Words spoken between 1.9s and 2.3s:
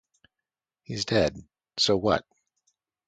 what?